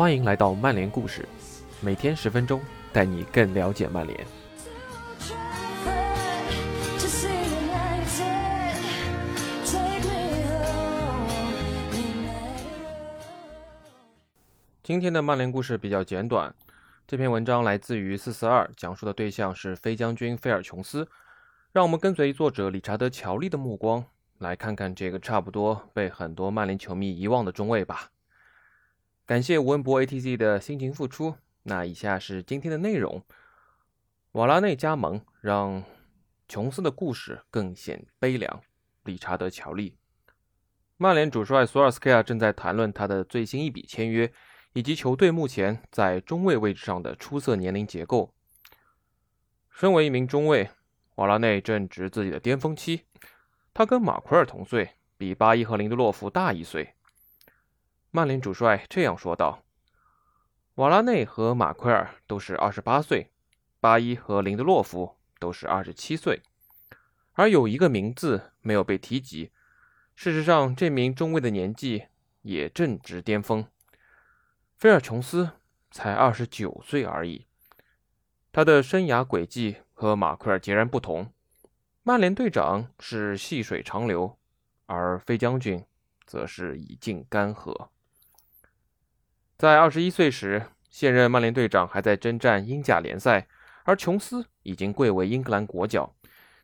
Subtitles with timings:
[0.00, 1.28] 欢迎来到曼联故事，
[1.82, 2.58] 每天十分钟，
[2.90, 4.18] 带你更了解曼联。
[14.82, 16.54] 今天的曼联故事比较简短，
[17.06, 21.06] 这篇文章来自于四四二，讲述的对象是飞将军菲尔琼斯。
[21.72, 24.02] 让我们跟随作者理查德·乔利的目光，
[24.38, 28.08] 来看看这个差不多被很多曼联球迷遗忘的中卫吧。
[29.30, 31.36] 感谢吴恩博 ATC 的辛勤付出。
[31.62, 33.22] 那以下是今天的内容：
[34.32, 35.84] 瓦拉内加盟，让
[36.48, 38.60] 琼斯的故事更显悲凉。
[39.04, 39.96] 理查德·乔利，
[40.96, 44.32] 曼联主帅索尔斯克亚正在谈论他的最新一笔签约，
[44.72, 48.34] 以及球队目前在中卫位置上的出色年龄结构。
[49.70, 50.68] 身为一名中卫，
[51.14, 53.02] 瓦拉内正值自己的巅峰期。
[53.72, 56.94] 他跟马奎尔同岁，比巴伊和林德洛夫大一岁。
[58.12, 59.62] 曼联主帅这样说道
[60.74, 63.30] ：“瓦拉内和马奎尔都是二十八岁，
[63.78, 66.42] 巴伊和林德洛夫都是二十七岁，
[67.34, 69.52] 而有一个名字没有被提及。
[70.16, 72.06] 事实上，这名中卫的年纪
[72.42, 73.64] 也正值巅峰。
[74.76, 75.52] 菲尔琼斯
[75.92, 77.46] 才二十九岁而已。
[78.50, 81.32] 他的生涯轨迹和马奎尔截然不同。
[82.02, 84.36] 曼联队长是细水长流，
[84.86, 85.84] 而菲将军
[86.26, 87.90] 则是已尽干涸。”
[89.60, 93.46] 在二十一岁时，现任曼联队长还在征战英甲联赛，
[93.84, 96.14] 而琼斯已经贵为英格兰国脚。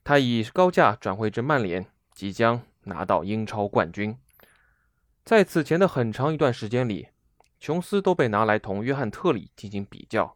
[0.02, 4.16] 他以高价转会至曼联，即将拿到英超冠军。
[5.26, 7.08] 在此前的很长一段时间里，
[7.60, 10.34] 琼斯都被拿来同约翰特里进行比较。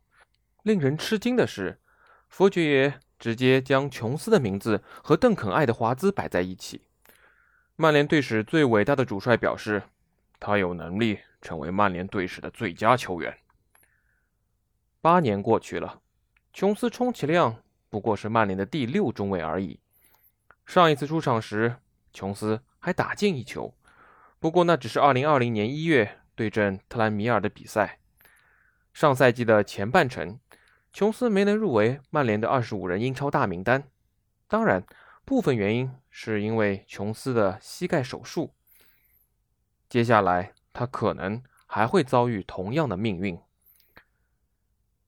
[0.63, 1.81] 令人吃惊的是，
[2.29, 6.83] 佛爵爷直接将琼斯的名字和邓肯·爱德华兹摆在一起。
[7.77, 9.85] 曼联队史最伟大的主帅表示，
[10.41, 11.21] 他有能力。
[11.43, 13.35] 成为曼联队史的最佳球员。
[15.01, 16.03] 八年过去了，
[16.53, 19.81] 琼斯充其量不过是曼联的第六中卫而已。
[20.67, 21.77] 上一次出场时，
[22.13, 23.75] 琼斯还打进一球，
[24.39, 27.99] 不过那只是2020年1月对阵特兰米尔的比赛。
[28.93, 30.39] 上赛季的前半程，
[30.93, 33.85] 琼斯没能入围曼联的25人英超大名单。
[34.47, 34.85] 当然，
[35.25, 38.53] 部分原因是因为琼斯的膝盖手术。
[39.91, 40.55] 接下来。
[40.73, 43.37] 他可能还会遭遇同样的命运。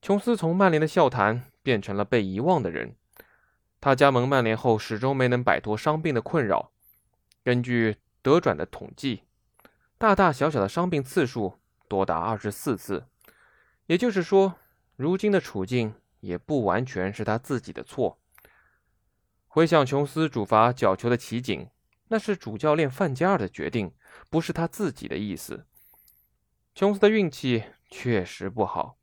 [0.02, 2.96] 琼斯从曼联的笑谈变成了被遗忘的人。
[3.80, 6.72] 他加盟曼联后，始终没能摆脱伤病的困扰。
[7.44, 9.22] 根据德转的统计，
[9.98, 13.06] 大大小小的伤病次数多达二十四次。
[13.86, 14.56] 也就是说，
[14.96, 18.18] 如今的处境也不完全是他自己的错。
[19.46, 21.70] 回想琼斯主罚角球的奇景。
[22.08, 23.90] 那是主教练范加尔的决定，
[24.30, 25.66] 不是他自己的意思。
[26.74, 28.96] 琼斯的运气确实不好。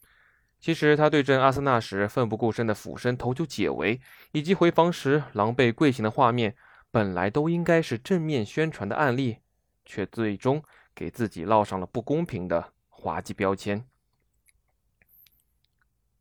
[0.59, 4.01] 其实他对阵阿森纳时奋不顾身的俯身头球解围，
[4.33, 6.55] 以及回防时狼狈跪行的画面，
[6.91, 9.37] 本来都应该是正面宣传的案例，
[9.85, 10.61] 却最终
[10.93, 13.85] 给自己烙上了不公平的滑稽标签。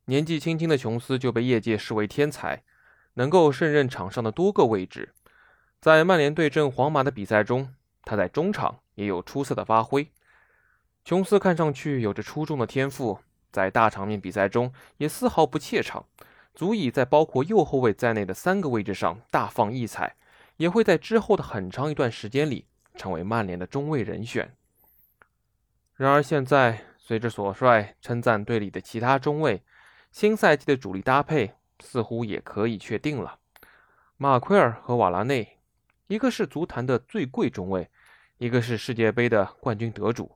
[0.05, 2.63] 年纪轻轻的琼斯就被业界视为天才，
[3.15, 5.13] 能够胜任场上的多个位置。
[5.81, 7.73] 在曼联对阵皇马的比赛中，
[8.03, 10.11] 他在中场也有出色的发挥。
[11.05, 13.19] 琼斯看上去有着出众的天赋，
[13.51, 16.05] 在大场面比赛中也丝毫不怯场，
[16.53, 20.15] 足以在包括右后卫在内的三个位置上大放异彩，
[20.57, 22.65] 也会在之后的很长一段时间里
[22.95, 24.53] 成为曼联的中卫人选。
[25.95, 29.63] 然而现在，随着索帅称赞队里的其他中卫，
[30.11, 33.39] 新赛季的主力搭配似乎也可以确定了：
[34.17, 35.58] 马奎尔和瓦拉内。
[36.09, 37.87] 一个是足坛的最贵中卫，
[38.39, 40.35] 一个是世界杯的冠军得主，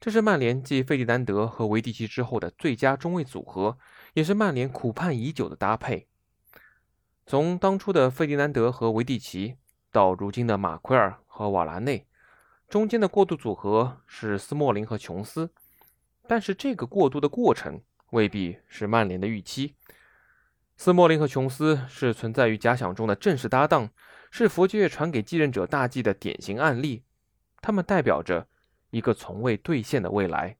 [0.00, 3.78] 这是曼联继费迪南德和维蒂奇之后的最佳中卫组合，
[4.14, 6.08] 也是曼联苦盼已久的搭配。
[7.24, 9.54] 从当初的费迪南德和维蒂奇，
[9.92, 12.08] 到如今的马奎尔和瓦拉内，
[12.68, 15.52] 中间的过渡组合是斯莫林和琼斯，
[16.26, 17.80] 但是这个过渡的过程
[18.10, 19.76] 未必是曼联的预期。
[20.76, 23.88] 斯莫林和琼斯是存在于假想中的正式搭档。
[24.34, 27.02] 是佛爵爷传给继任者大计的典型案例，
[27.60, 28.48] 他们代表着
[28.88, 30.56] 一个从未兑现的未来。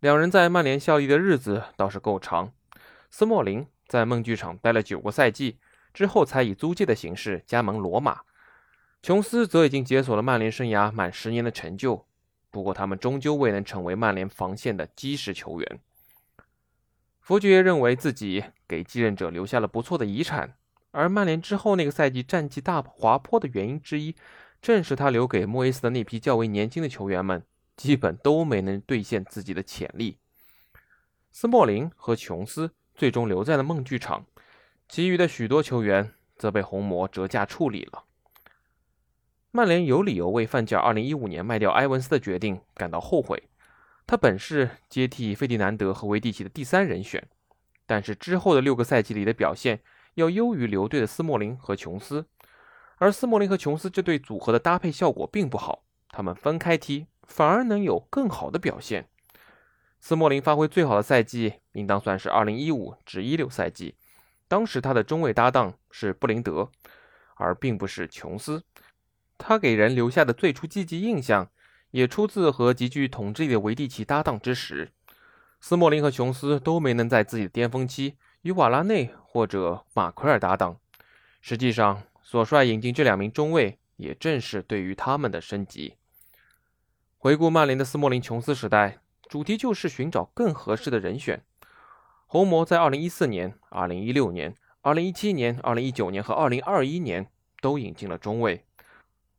[0.00, 2.54] 两人在曼联效力的日子倒是够长，
[3.10, 5.58] 斯莫林在梦剧场待了九个赛季
[5.92, 8.22] 之后，才以租借的形式加盟罗马。
[9.02, 12.06] 琼斯则已经解锁了曼联生涯满十年的成就，
[12.50, 15.80] 不过他们终究未能成为曼联防线的基石球员。
[17.20, 20.56] 佛爵认为自己给继任者留下了不错的遗产。
[20.94, 24.14] 而曼联之后那个赛季战绩大滑坡的原因之一，
[24.62, 27.44] 正是他留给莫耶斯的那批较为年轻的球员们
[27.76, 30.18] 基本都没能兑现自己的潜力。
[31.32, 34.24] 斯莫林和琼斯最终留在了梦剧场，
[34.88, 38.04] 其余的许多球员则被红魔折价处理了。
[39.50, 43.42] 曼联有理由为范加尔2015年卖掉埃文斯的决定感到后悔。
[44.06, 47.26] 他本是接替费迪南德和维蒂奇的第三人选，
[47.84, 49.80] 但是之后的六个赛季里的表现
[50.14, 52.26] 要优于留队的斯莫林和琼斯，
[52.96, 59.08] 而斯莫林和琼斯这对组合的搭配效果并不好，他们分开踢反而能有更好的表现。
[60.00, 63.96] 斯莫林发挥最好的赛季应当算是2015至16赛季，
[64.46, 66.70] 当时他的中卫搭档是布林德，
[67.36, 68.62] 而并不是琼斯。
[69.38, 71.48] 他给人留下的最初积极印象
[71.90, 74.92] 也出自和极具统治力的维蒂奇搭档之时。
[75.60, 80.78] 斯莫林和琼斯都没能在自己的巅峰期与瓦拉内或者马奎尔搭档。
[81.42, 85.96] 实际上，索帅引进这两名中卫也正是对于他们的升级。
[87.18, 89.00] 回顾曼联的斯莫林琼斯时代。
[89.26, 91.42] 主题就是寻找更合适的人选。
[92.26, 97.26] 红魔在2014年、2016年、2017年、2019年和2021年
[97.60, 98.64] 都引进了中卫。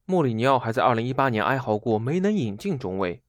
[0.05, 3.21] 莫里尼奥还在2018年哀嚎过没能引进中卫。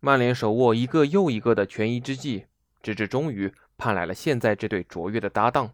[0.00, 2.46] 曼联手握一个又一个的权宜之计，
[2.82, 5.72] 直至终于盼来了现在这对卓越的搭档。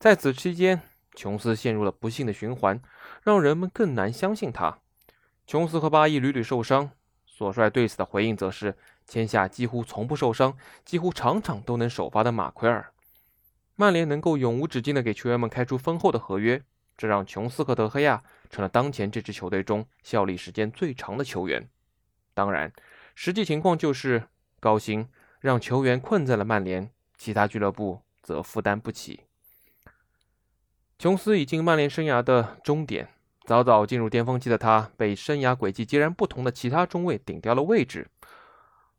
[0.00, 0.80] 在此期间，
[1.14, 2.80] 琼斯陷入了不幸的循环，
[3.22, 4.78] 让人们更难相信他。
[5.46, 6.90] 琼斯和巴伊屡屡受伤，
[7.26, 8.76] 索帅对此的回应则是。
[9.04, 12.92] 签下几乎从不受伤、几乎场场都能首发的马奎尔，
[13.74, 16.62] 曼联能够永无止境地给球员们开出丰厚的合约，
[16.96, 21.68] 这让琼斯和德赫亚成了当前这支球队中效力时间最长的球员。
[22.32, 22.72] 当然，
[23.16, 24.28] 实际情况就是
[24.60, 25.08] 高薪
[25.40, 26.88] 让球员困在了曼联，
[27.22, 29.20] 其他俱乐部则负担不起。
[30.98, 33.10] 琼斯已经曼联生涯的终点，
[33.44, 38.10] 早早进入巅峰期的他，被生涯轨迹截然不同的其他中卫顶掉了位置。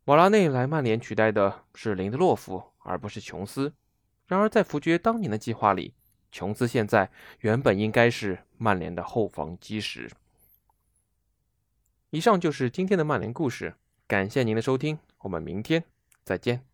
[0.05, 3.73] 瓦拉内来曼联取代的是林德洛夫，而不是琼斯。
[4.27, 5.93] 然而，在福爵当年的计划里，
[6.31, 10.09] 琼斯现在原本应该是曼联的后防基石。
[12.11, 13.75] 以上就是今天的曼联故事，
[14.07, 15.83] 感谢您的收听，我们明天
[16.23, 16.72] 再见。